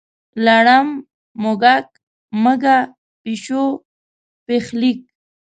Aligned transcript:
لړم، 0.45 0.87
موږک، 1.43 1.87
مږه، 2.43 2.77
پیشو، 3.23 3.65
پیښلیک. 4.47 4.99